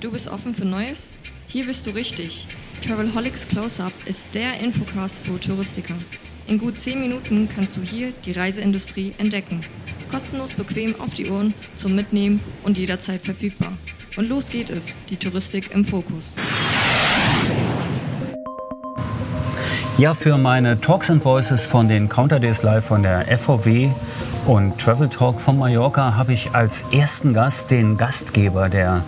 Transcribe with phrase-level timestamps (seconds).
[0.00, 1.12] Du bist offen für Neues?
[1.46, 2.48] Hier bist du richtig.
[2.82, 5.94] Travelholics Close-Up ist der Infocast für Touristiker.
[6.46, 9.60] In gut 10 Minuten kannst du hier die Reiseindustrie entdecken.
[10.10, 13.72] Kostenlos bequem auf die Ohren, zum Mitnehmen und jederzeit verfügbar.
[14.16, 16.34] Und los geht es, die Touristik im Fokus.
[19.98, 23.90] Ja, für meine Talks and Voices von den Counter Days Live von der FVW
[24.46, 29.02] und Travel Talk von Mallorca habe ich als ersten Gast den Gastgeber der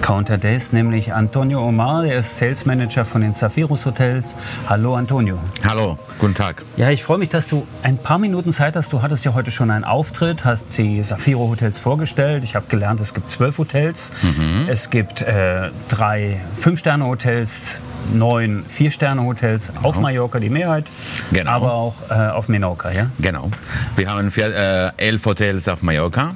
[0.00, 2.02] Counter Days, nämlich Antonio Omar.
[2.02, 4.34] Der ist Sales Manager von den Zafiros Hotels.
[4.68, 5.38] Hallo Antonio.
[5.66, 6.62] Hallo, guten Tag.
[6.76, 8.92] Ja, ich freue mich, dass du ein paar Minuten Zeit hast.
[8.92, 12.44] Du hattest ja heute schon einen Auftritt, hast die Safiro Hotels vorgestellt.
[12.44, 14.10] Ich habe gelernt, es gibt zwölf Hotels.
[14.22, 14.66] Mhm.
[14.68, 17.76] Es gibt äh, drei Fünf-Sterne-Hotels,
[18.12, 19.88] neun Vier-Sterne-Hotels genau.
[19.88, 20.86] auf Mallorca, die Mehrheit,
[21.32, 21.50] genau.
[21.50, 23.06] aber auch äh, auf Menorca, ja?
[23.18, 23.50] Genau.
[23.96, 26.34] Wir haben vier, äh, elf Hotels auf Mallorca,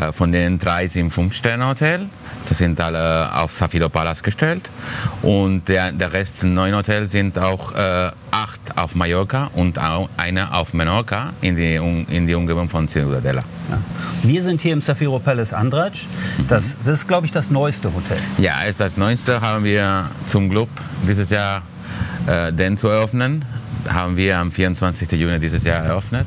[0.00, 2.06] äh, von denen drei sind Fünf-Sterne-Hotel.
[2.48, 4.70] Das sind alle auf Safilo Palace gestellt.
[5.22, 8.10] Und der, der Rest, neun Hotels, sind auch äh,
[8.76, 13.44] auf Mallorca und auch eine auf Menorca in die, in die Umgebung von Ciudadela.
[13.70, 13.78] Ja.
[14.22, 16.06] Wir sind hier im Safiro Palace Andraj.
[16.48, 18.18] Das, das ist, glaube ich, das neueste Hotel.
[18.38, 19.40] Ja, ist das neueste.
[19.40, 20.68] Haben wir zum Glück
[21.06, 21.62] dieses Jahr
[22.26, 23.44] äh, den zu eröffnen.
[23.88, 25.10] Haben wir am 24.
[25.12, 26.26] Juni dieses Jahr eröffnet.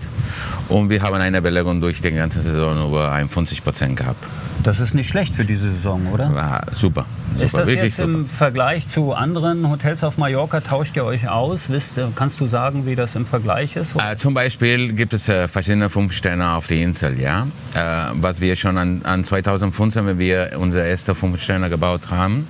[0.70, 4.24] Und wir haben eine Belegung durch die ganze Saison über 51 Prozent gehabt.
[4.64, 6.32] Das ist nicht schlecht für diese Saison, oder?
[6.36, 7.06] Ja, super.
[7.34, 7.44] super.
[7.44, 8.10] Ist das jetzt super.
[8.10, 11.70] im Vergleich zu anderen Hotels auf Mallorca, tauscht ihr euch aus?
[11.70, 13.96] Wisst, kannst du sagen, wie das im Vergleich ist?
[13.96, 17.20] Äh, zum Beispiel gibt es äh, verschiedene Fünf-Sterne auf der Insel.
[17.20, 17.48] Ja?
[17.76, 22.48] Äh, was wir schon an, an 2015, wenn wir unsere erste Fünf-Sterne gebaut haben,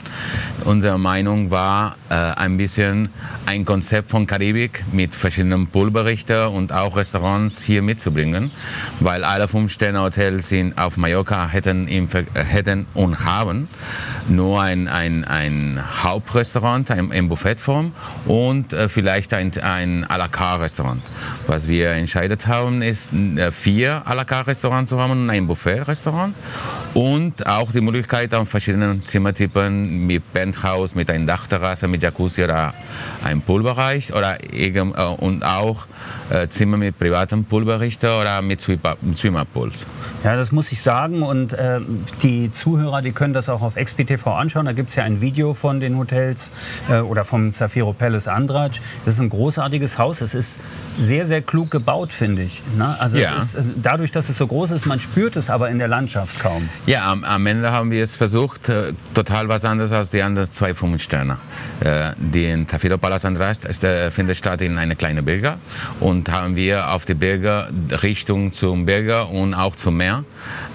[0.65, 3.09] unsere Meinung war äh, ein bisschen
[3.45, 8.51] ein Konzept von Karibik mit verschiedenen Poolberichten und auch Restaurants hier mitzubringen,
[8.99, 13.67] weil alle Fünf-Sterne-Hotels auf Mallorca hätten im hätten und haben
[14.29, 17.91] nur ein, ein, ein Hauptrestaurant in, in Buffetform
[18.25, 21.01] und äh, vielleicht ein, ein à la carte Restaurant.
[21.47, 25.47] Was wir entscheidet haben, ist äh, vier à la carte Restaurants zu haben und ein
[25.47, 26.33] Buffet-Restaurant
[26.93, 32.73] und auch die Möglichkeit an verschiedenen Zimmertypen mit Penthouse, mit einer Dachterrasse, mit Jacuzzi oder
[33.23, 34.79] einem Poolbereich oder äh,
[35.19, 35.85] und auch
[36.29, 37.45] äh, Zimmer mit privatem
[37.97, 39.85] Poolberichter oder mit Swimmerpools.
[40.23, 41.79] Ja, das muss ich sagen und äh,
[42.21, 44.65] die Zuhörer, die können das auch auf XPTV anschauen.
[44.65, 46.51] Da gibt es ja ein Video von den Hotels
[46.89, 48.79] äh, oder vom Zafiro Palace Andraj.
[49.05, 50.21] Das ist ein großartiges Haus.
[50.21, 50.59] Es ist
[50.97, 52.61] sehr, sehr klug gebaut, finde ich.
[52.75, 52.99] Ne?
[52.99, 53.35] Also ja.
[53.35, 56.39] ist, äh, dadurch, dass es so groß ist, man spürt es aber in der Landschaft
[56.39, 56.69] kaum.
[56.85, 60.51] Ja, am, am Ende haben wir es versucht, äh, total was anderes als die anderen
[60.51, 61.37] zwei Fünf-Sterne.
[61.79, 63.55] Äh, den Zafiro Palace Andraj
[64.11, 65.57] findet statt in einer kleinen Berge
[65.99, 70.23] und haben wir auf die Berge Richtung zum Berge und auch zum Meer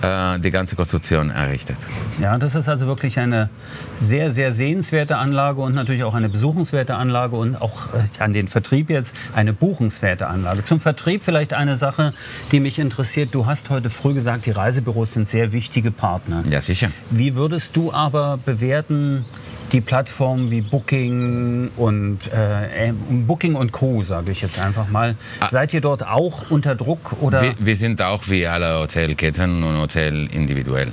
[0.03, 1.79] äh, die ganze Konstruktion errichtet.
[2.21, 3.51] Ja, das ist also wirklich eine
[3.99, 8.49] sehr, sehr sehenswerte Anlage und natürlich auch eine besuchenswerte Anlage und auch äh, an den
[8.49, 10.63] Vertrieb jetzt eine buchenswerte Anlage.
[10.63, 12.15] Zum Vertrieb vielleicht eine Sache,
[12.51, 13.35] die mich interessiert.
[13.35, 16.43] Du hast heute früh gesagt, die Reisebüros sind sehr wichtige Partner.
[16.51, 16.91] Ja, sicher.
[17.11, 19.25] Wie würdest du aber bewerten,
[19.73, 25.17] die Plattformen wie Booking und äh, Booking und Co, sage ich jetzt einfach mal.
[25.41, 25.49] Ah.
[25.49, 27.43] Seid ihr dort auch unter Druck oder?
[27.43, 30.93] Wir, wir, sind auch wie alle Hotelketten und Hotel individuell.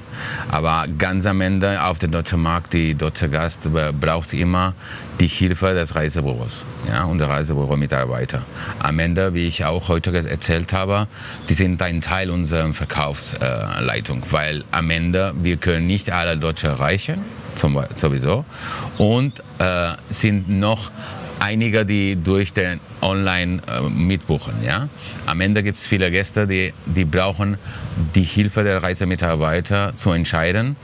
[0.52, 3.62] Aber ganz am Ende auf dem deutschen Markt, die deutsche Gast
[4.00, 4.74] braucht immer
[5.20, 8.44] die Hilfe des Reisebüros ja, und der Reisebüro-Mitarbeiter.
[8.80, 11.08] Am Ende, wie ich auch heute erzählt habe,
[11.50, 17.39] die sind ein Teil unserer Verkaufsleitung, weil am Ende wir können nicht alle Deutsche erreichen
[17.96, 18.46] sowieso.
[18.98, 20.92] Und äh, sind noch
[21.40, 24.54] einige, die durch den Online äh, mitbuchen.
[24.64, 24.90] Ja?
[25.26, 27.58] Am Ende gibt es viele Gäste, die, die brauchen
[28.16, 30.76] die Hilfe der Reisemitarbeiter zu entscheiden.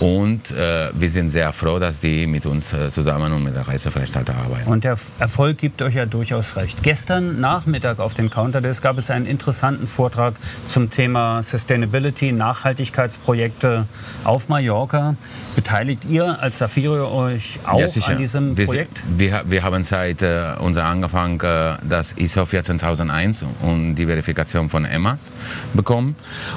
[0.00, 3.66] Und äh, wir sind sehr froh, dass die mit uns äh, zusammen und mit der
[3.66, 4.70] Reiseveranstalter arbeiten.
[4.70, 6.82] Und der Erfolg gibt euch ja durchaus recht.
[6.82, 10.34] Gestern Nachmittag auf den Counterdesk gab es einen interessanten Vortrag
[10.66, 13.86] zum Thema Sustainability, Nachhaltigkeitsprojekte
[14.24, 15.16] auf Mallorca.
[15.54, 19.02] Beteiligt ihr als Safiro euch auch ja, an diesem wir, Projekt?
[19.16, 24.84] Wir, wir haben seit äh, unserem Anfang äh, das ISO 14001 und die Verifikation von
[24.84, 25.32] EMAS
[25.74, 26.16] bekommen.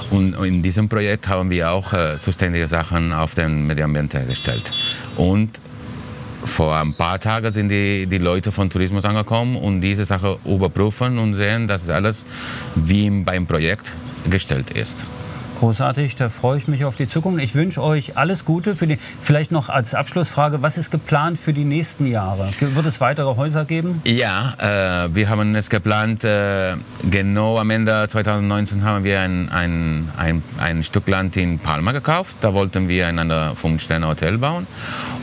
[0.09, 4.71] Und in diesem Projekt haben wir auch äh, sustainable Sachen auf den Medienambiente hergestellt.
[5.15, 5.59] Und
[6.43, 11.19] vor ein paar Tagen sind die, die Leute von Tourismus angekommen und diese Sache überprüfen
[11.19, 12.25] und sehen, dass alles
[12.75, 13.91] wie beim Projekt
[14.29, 14.97] gestellt ist.
[15.59, 17.43] Großartig, da freue ich mich auf die Zukunft.
[17.43, 18.75] Ich wünsche euch alles Gute.
[18.75, 22.51] Für die, vielleicht noch als Abschlussfrage, was ist geplant für die nächsten Jahre?
[22.59, 24.01] Wird es weitere Häuser geben?
[24.05, 26.75] Ja, äh, wir haben es geplant, äh,
[27.09, 32.37] genau am Ende 2019 haben wir ein, ein, ein, ein Stück Land in Palma gekauft.
[32.41, 34.67] Da wollten wir ein 5-Sterne-Hotel bauen.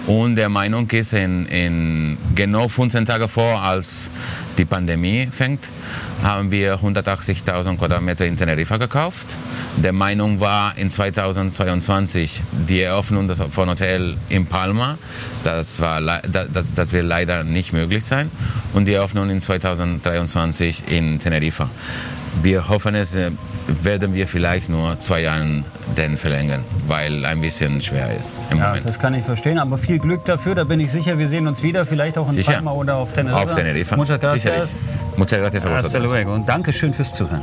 [0.08, 4.10] Und der Meinung ist, in, in genau 15 Tage vor, als
[4.58, 5.64] die Pandemie fängt,
[6.24, 9.28] haben wir 180.000 Quadratmeter in Teneriffa gekauft.
[9.76, 14.98] Der Meinung war in 2022 die Eröffnung von Hotel in Palma.
[15.42, 18.30] Das, war, das, das wird leider nicht möglich sein.
[18.72, 21.68] Und die Eröffnung in 2023 in Teneriffa.
[22.42, 23.30] Wir hoffen es, äh,
[23.82, 25.64] werden wir vielleicht nur zwei Jahre
[25.96, 28.88] den verlängern, weil ein bisschen schwer ist im ja, Moment.
[28.88, 30.54] Das kann ich verstehen, aber viel Glück dafür.
[30.54, 32.54] Da bin ich sicher, wir sehen uns wieder, vielleicht auch in sicher.
[32.54, 33.44] Palma oder auf Teneriffa.
[33.44, 33.96] Auf Teneriffa.
[33.96, 35.04] Muchas gracias.
[35.16, 35.64] Muchas gracias.
[35.64, 36.34] Hasta luego.
[36.34, 37.42] Und Dankeschön fürs Zuhören.